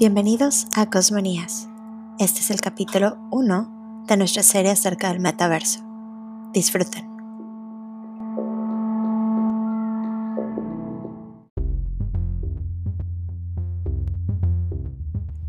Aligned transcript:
Bienvenidos 0.00 0.66
a 0.74 0.88
Cosmonías. 0.88 1.68
Este 2.18 2.40
es 2.40 2.50
el 2.50 2.62
capítulo 2.62 3.18
1 3.32 4.04
de 4.06 4.16
nuestra 4.16 4.42
serie 4.42 4.70
acerca 4.70 5.10
del 5.10 5.20
metaverso. 5.20 5.80
Disfruten. 6.54 7.06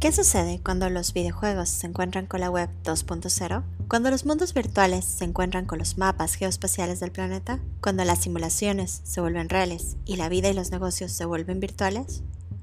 ¿Qué 0.02 0.12
sucede 0.12 0.60
cuando 0.62 0.90
los 0.90 1.14
videojuegos 1.14 1.70
se 1.70 1.88
encuentran 1.88 2.26
con 2.26 2.42
la 2.42 2.50
web 2.50 2.70
2.0? 2.84 3.64
Cuando 3.88 4.12
los 4.12 4.26
mundos 4.26 4.54
virtuales 4.54 5.06
se 5.06 5.24
encuentran 5.24 5.66
con 5.66 5.80
los 5.80 5.98
mapas 5.98 6.34
geoespaciales 6.34 7.00
del 7.00 7.14
planeta? 7.14 7.62
Cuando 7.80 8.04
las 8.04 8.20
simulaciones 8.20 9.00
se 9.06 9.22
vuelven 9.22 9.48
reales 9.48 9.96
y 10.04 10.18
la 10.18 10.28
vida 10.28 10.50
y 10.50 10.54
los 10.54 10.72
negocios 10.72 11.14
se 11.14 11.24
vuelven 11.24 11.62
virtuales? 11.62 12.22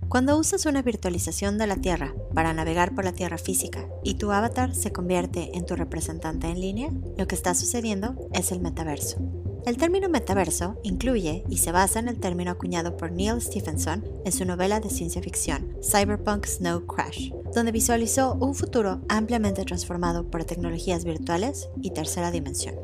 Cuando 0.08 0.38
usas 0.38 0.64
una 0.64 0.80
virtualización 0.80 1.58
de 1.58 1.66
la 1.66 1.76
Tierra 1.76 2.14
para 2.32 2.54
navegar 2.54 2.94
por 2.94 3.04
la 3.04 3.12
Tierra 3.12 3.36
física 3.36 3.86
y 4.02 4.14
tu 4.14 4.32
avatar 4.32 4.74
se 4.74 4.90
convierte 4.90 5.54
en 5.54 5.66
tu 5.66 5.76
representante 5.76 6.46
en 6.46 6.60
línea, 6.60 6.90
lo 7.18 7.28
que 7.28 7.34
está 7.34 7.54
sucediendo 7.54 8.16
es 8.32 8.50
el 8.50 8.60
metaverso. 8.60 9.18
El 9.66 9.76
término 9.76 10.08
metaverso 10.08 10.80
incluye 10.82 11.44
y 11.50 11.58
se 11.58 11.72
basa 11.72 11.98
en 11.98 12.08
el 12.08 12.20
término 12.20 12.50
acuñado 12.50 12.96
por 12.96 13.12
Neil 13.12 13.42
Stephenson 13.42 14.02
en 14.24 14.32
su 14.32 14.46
novela 14.46 14.80
de 14.80 14.88
ciencia 14.88 15.20
ficción 15.20 15.76
Cyberpunk 15.82 16.46
Snow 16.46 16.86
Crash, 16.86 17.30
donde 17.54 17.70
visualizó 17.70 18.32
un 18.40 18.54
futuro 18.54 19.02
ampliamente 19.10 19.66
transformado 19.66 20.30
por 20.30 20.44
tecnologías 20.44 21.04
virtuales 21.04 21.68
y 21.82 21.90
tercera 21.90 22.30
dimensión. 22.30 22.76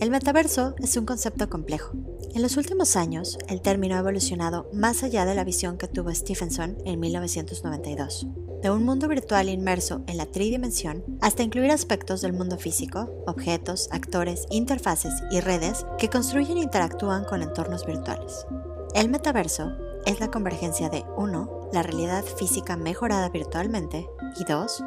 El 0.00 0.10
metaverso 0.10 0.74
es 0.78 0.96
un 0.96 1.06
concepto 1.06 1.48
complejo. 1.48 1.92
En 2.34 2.40
los 2.40 2.56
últimos 2.56 2.96
años, 2.96 3.36
el 3.48 3.60
término 3.60 3.94
ha 3.94 3.98
evolucionado 3.98 4.66
más 4.72 5.02
allá 5.02 5.26
de 5.26 5.34
la 5.34 5.44
visión 5.44 5.76
que 5.76 5.86
tuvo 5.86 6.14
Stephenson 6.14 6.78
en 6.86 6.98
1992, 6.98 8.26
de 8.62 8.70
un 8.70 8.84
mundo 8.84 9.06
virtual 9.06 9.50
inmerso 9.50 10.02
en 10.06 10.16
la 10.16 10.24
tridimensión 10.24 11.04
hasta 11.20 11.42
incluir 11.42 11.70
aspectos 11.70 12.22
del 12.22 12.32
mundo 12.32 12.56
físico, 12.56 13.10
objetos, 13.26 13.90
actores, 13.92 14.46
interfaces 14.48 15.12
y 15.30 15.40
redes 15.40 15.84
que 15.98 16.08
construyen 16.08 16.56
e 16.56 16.62
interactúan 16.62 17.26
con 17.26 17.42
entornos 17.42 17.84
virtuales. 17.84 18.46
El 18.94 19.10
metaverso 19.10 19.70
es 20.06 20.18
la 20.18 20.30
convergencia 20.30 20.88
de 20.88 21.04
1. 21.18 21.68
la 21.74 21.82
realidad 21.82 22.24
física 22.24 22.76
mejorada 22.76 23.28
virtualmente 23.28 24.08
y 24.40 24.44
2. 24.44 24.84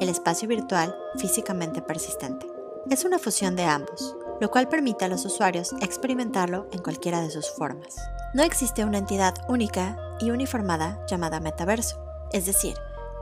el 0.00 0.08
espacio 0.08 0.48
virtual 0.48 0.96
físicamente 1.16 1.82
persistente. 1.82 2.46
Es 2.90 3.04
una 3.04 3.18
fusión 3.18 3.54
de 3.54 3.64
ambos, 3.64 4.16
lo 4.40 4.50
cual 4.50 4.68
permite 4.68 5.04
a 5.04 5.08
los 5.08 5.24
usuarios 5.24 5.74
experimentarlo 5.80 6.68
en 6.72 6.82
cualquiera 6.82 7.20
de 7.20 7.30
sus 7.30 7.50
formas. 7.50 7.96
No 8.34 8.42
existe 8.42 8.84
una 8.84 8.98
entidad 8.98 9.34
única 9.48 9.98
y 10.20 10.30
uniformada 10.30 11.04
llamada 11.06 11.40
metaverso, 11.40 11.98
es 12.32 12.46
decir, 12.46 12.74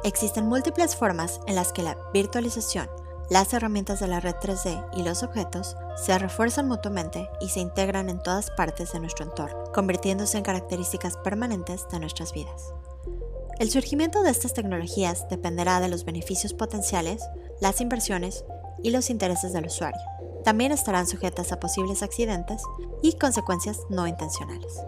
existen 0.03 0.47
múltiples 0.47 0.97
formas 0.97 1.41
en 1.47 1.55
las 1.55 1.73
que 1.73 1.83
la 1.83 1.97
virtualización, 2.13 2.89
las 3.31 3.53
herramientas 3.55 4.01
de 4.01 4.09
la 4.09 4.21
red 4.21 4.35
3D 4.37 4.87
y 4.97 5.03
los 5.03 5.23
objetos 5.23 5.77
se 5.97 6.19
refuerzan 6.19 6.69
mutuamente 6.69 7.29
y 7.41 7.49
se 7.49 7.61
integran 7.61 8.11
en 8.11 8.23
todas 8.23 8.51
partes 8.51 8.93
de 8.93 9.01
nuestro 9.01 9.25
entorno, 9.25 9.65
convirtiéndose 9.73 10.37
en 10.37 10.45
características 10.45 11.17
permanentes 11.19 11.87
de 11.91 12.01
nuestras 12.01 12.33
vidas. 12.33 12.75
El 13.59 13.71
surgimiento 13.71 14.23
de 14.23 14.31
estas 14.31 14.53
tecnologías 14.53 15.29
dependerá 15.29 15.81
de 15.81 15.89
los 15.89 16.05
beneficios 16.05 16.53
potenciales, 16.53 17.23
las 17.61 17.81
inversiones 17.81 18.45
y 18.83 18.91
los 18.91 19.11
intereses 19.11 19.53
del 19.53 19.67
usuario 19.67 20.01
también 20.45 20.73
estarán 20.73 21.07
sujetas 21.07 21.53
a 21.53 21.61
posibles 21.61 22.03
accidentes 22.03 22.63
y 23.03 23.15
consecuencias 23.15 23.81
no 23.89 24.07
intencionales. 24.07 24.81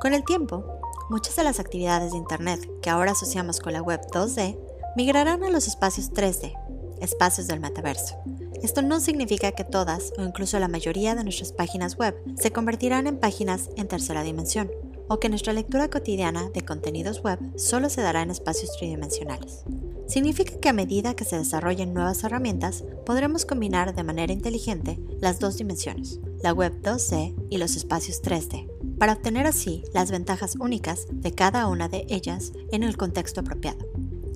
Con 0.00 0.12
el 0.14 0.24
tiempo, 0.24 0.64
muchas 1.08 1.36
de 1.36 1.44
las 1.44 1.60
actividades 1.60 2.12
de 2.12 2.18
Internet 2.18 2.68
que 2.82 2.90
ahora 2.90 3.12
asociamos 3.12 3.60
con 3.60 3.72
la 3.72 3.82
web 3.82 4.00
2D 4.12 4.58
migrarán 4.96 5.44
a 5.44 5.50
los 5.50 5.68
espacios 5.68 6.12
3D, 6.12 6.52
espacios 7.00 7.46
del 7.46 7.60
metaverso. 7.60 8.16
Esto 8.62 8.82
no 8.82 9.00
significa 9.00 9.52
que 9.52 9.64
todas 9.64 10.12
o 10.18 10.22
incluso 10.22 10.58
la 10.58 10.68
mayoría 10.68 11.14
de 11.14 11.22
nuestras 11.22 11.52
páginas 11.52 11.96
web 11.96 12.16
se 12.36 12.52
convertirán 12.52 13.06
en 13.06 13.18
páginas 13.18 13.70
en 13.76 13.86
tercera 13.86 14.22
dimensión, 14.22 14.70
o 15.08 15.20
que 15.20 15.28
nuestra 15.28 15.52
lectura 15.52 15.88
cotidiana 15.88 16.48
de 16.50 16.62
contenidos 16.62 17.22
web 17.22 17.38
solo 17.56 17.90
se 17.90 18.00
dará 18.00 18.22
en 18.22 18.30
espacios 18.30 18.76
tridimensionales. 18.76 19.64
Significa 20.06 20.58
que 20.60 20.68
a 20.68 20.72
medida 20.72 21.14
que 21.14 21.24
se 21.24 21.36
desarrollen 21.36 21.92
nuevas 21.92 22.22
herramientas, 22.22 22.84
podremos 23.04 23.44
combinar 23.44 23.94
de 23.94 24.04
manera 24.04 24.32
inteligente 24.32 25.00
las 25.20 25.40
dos 25.40 25.58
dimensiones, 25.58 26.20
la 26.42 26.52
web 26.52 26.80
2D 26.80 27.34
y 27.50 27.58
los 27.58 27.74
espacios 27.74 28.22
3D, 28.22 28.70
para 28.98 29.14
obtener 29.14 29.46
así 29.46 29.82
las 29.92 30.12
ventajas 30.12 30.54
únicas 30.56 31.06
de 31.10 31.32
cada 31.32 31.66
una 31.66 31.88
de 31.88 32.06
ellas 32.08 32.52
en 32.70 32.84
el 32.84 32.96
contexto 32.96 33.40
apropiado. 33.40 33.84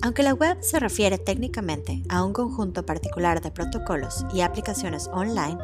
Aunque 0.01 0.23
la 0.23 0.33
web 0.33 0.57
se 0.61 0.79
refiere 0.79 1.17
técnicamente 1.17 2.03
a 2.09 2.23
un 2.23 2.33
conjunto 2.33 2.85
particular 2.85 3.41
de 3.41 3.51
protocolos 3.51 4.25
y 4.33 4.41
aplicaciones 4.41 5.07
online, 5.13 5.57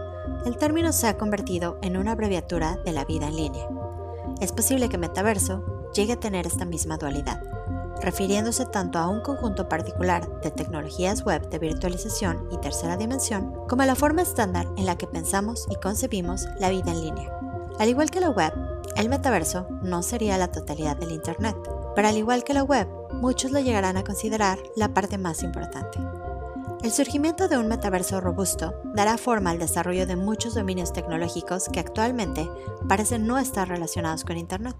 el 0.45 0.57
término 0.57 0.93
se 0.93 1.07
ha 1.07 1.17
convertido 1.17 1.79
en 1.81 1.97
una 1.97 2.11
abreviatura 2.13 2.77
de 2.85 2.91
la 2.93 3.03
vida 3.03 3.27
en 3.27 3.35
línea. 3.35 3.67
Es 4.39 4.51
posible 4.51 4.87
que 4.87 4.97
Metaverso 4.97 5.91
llegue 5.93 6.13
a 6.13 6.19
tener 6.19 6.45
esta 6.45 6.65
misma 6.65 6.97
dualidad, 6.97 7.41
refiriéndose 8.01 8.65
tanto 8.65 8.99
a 8.99 9.07
un 9.07 9.21
conjunto 9.21 9.67
particular 9.67 10.27
de 10.41 10.51
tecnologías 10.51 11.23
web 11.23 11.49
de 11.49 11.59
virtualización 11.59 12.47
y 12.51 12.57
tercera 12.57 12.97
dimensión, 12.97 13.53
como 13.67 13.81
a 13.81 13.85
la 13.85 13.95
forma 13.95 14.21
estándar 14.21 14.67
en 14.77 14.85
la 14.85 14.97
que 14.97 15.07
pensamos 15.07 15.65
y 15.69 15.75
concebimos 15.75 16.47
la 16.59 16.69
vida 16.69 16.91
en 16.91 17.01
línea. 17.01 17.31
Al 17.79 17.89
igual 17.89 18.09
que 18.09 18.21
la 18.21 18.29
web, 18.29 18.53
el 18.95 19.09
metaverso 19.09 19.67
no 19.83 20.01
sería 20.01 20.37
la 20.37 20.51
totalidad 20.51 20.97
del 20.97 21.11
Internet, 21.11 21.55
pero 21.95 22.07
al 22.07 22.17
igual 22.17 22.43
que 22.43 22.53
la 22.53 22.63
web, 22.63 22.87
muchos 23.13 23.51
lo 23.51 23.59
llegarán 23.59 23.97
a 23.97 24.03
considerar 24.03 24.57
la 24.75 24.93
parte 24.93 25.17
más 25.17 25.43
importante. 25.43 25.99
El 26.83 26.91
surgimiento 26.91 27.47
de 27.47 27.57
un 27.57 27.67
metaverso 27.67 28.21
robusto 28.21 28.75
dará 28.93 29.17
forma 29.17 29.49
al 29.49 29.57
desarrollo 29.57 30.05
de 30.05 30.15
muchos 30.15 30.53
dominios 30.53 30.93
tecnológicos 30.93 31.69
que 31.69 31.79
actualmente 31.79 32.47
parecen 32.87 33.25
no 33.25 33.39
estar 33.39 33.67
relacionados 33.67 34.23
con 34.23 34.37
Internet. 34.37 34.75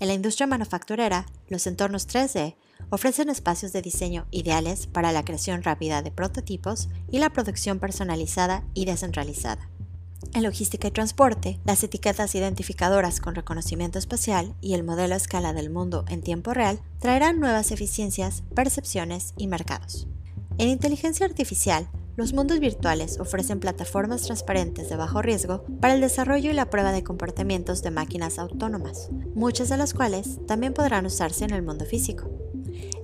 En 0.00 0.08
la 0.08 0.14
industria 0.14 0.46
manufacturera, 0.46 1.26
los 1.48 1.66
entornos 1.66 2.08
3D 2.08 2.56
ofrecen 2.90 3.30
espacios 3.30 3.72
de 3.72 3.82
diseño 3.82 4.26
ideales 4.30 4.86
para 4.86 5.12
la 5.12 5.24
creación 5.24 5.62
rápida 5.62 6.02
de 6.02 6.10
prototipos 6.10 6.88
y 7.10 7.18
la 7.18 7.30
producción 7.30 7.78
personalizada 7.78 8.64
y 8.74 8.84
descentralizada. 8.84 9.70
En 10.32 10.42
logística 10.42 10.88
y 10.88 10.90
transporte, 10.90 11.60
las 11.64 11.84
etiquetas 11.84 12.34
identificadoras 12.34 13.20
con 13.20 13.34
reconocimiento 13.34 13.98
espacial 13.98 14.54
y 14.60 14.74
el 14.74 14.82
modelo 14.82 15.14
a 15.14 15.16
escala 15.16 15.52
del 15.52 15.70
mundo 15.70 16.04
en 16.08 16.22
tiempo 16.22 16.54
real 16.54 16.80
traerán 16.98 17.38
nuevas 17.38 17.70
eficiencias, 17.70 18.42
percepciones 18.54 19.34
y 19.36 19.46
mercados. 19.46 20.08
En 20.58 20.68
inteligencia 20.68 21.26
artificial, 21.26 21.88
los 22.16 22.32
mundos 22.32 22.60
virtuales 22.60 23.18
ofrecen 23.18 23.58
plataformas 23.58 24.22
transparentes 24.22 24.88
de 24.88 24.96
bajo 24.96 25.20
riesgo 25.20 25.64
para 25.80 25.94
el 25.94 26.00
desarrollo 26.00 26.50
y 26.50 26.54
la 26.54 26.70
prueba 26.70 26.92
de 26.92 27.02
comportamientos 27.02 27.82
de 27.82 27.90
máquinas 27.90 28.38
autónomas, 28.38 29.08
muchas 29.34 29.68
de 29.68 29.76
las 29.76 29.94
cuales 29.94 30.38
también 30.46 30.74
podrán 30.74 31.06
usarse 31.06 31.44
en 31.44 31.52
el 31.52 31.62
mundo 31.62 31.84
físico. 31.84 32.30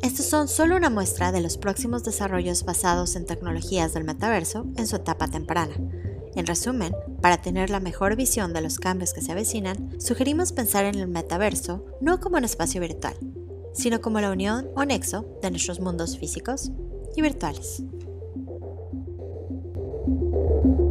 Estos 0.03 0.27
son 0.27 0.49
solo 0.49 0.77
una 0.77 0.91
muestra 0.91 1.33
de 1.33 1.41
los 1.41 1.59
próximos 1.59 2.05
desarrollos 2.05 2.65
basados 2.65 3.17
en 3.17 3.27
tecnologías 3.27 3.95
del 3.95 4.05
metaverso 4.05 4.67
en 4.77 4.87
su 4.87 4.97
etapa 4.97 5.29
temprana. 5.29 5.75
En 6.37 6.47
resumen, 6.47 6.95
para 7.21 7.43
tener 7.43 7.71
la 7.71 7.81
mejor 7.81 8.15
visión 8.15 8.53
de 8.53 8.61
los 8.61 8.79
cambios 8.79 9.13
que 9.13 9.21
se 9.21 9.33
avecinan, 9.33 10.01
sugerimos 10.01 10.53
pensar 10.53 10.85
en 10.85 10.95
el 10.95 11.09
metaverso 11.09 11.85
no 12.01 12.21
como 12.21 12.37
un 12.37 12.45
espacio 12.45 12.81
virtual, 12.81 13.17
sino 13.75 14.01
como 14.01 14.21
la 14.21 14.31
unión 14.31 14.69
o 14.77 14.85
nexo 14.85 15.27
de 15.43 15.51
nuestros 15.51 15.81
mundos 15.81 16.19
físicos 16.19 16.71
y 17.17 17.23
virtuales. 17.23 17.83
thank 20.11 20.79
you 20.81 20.90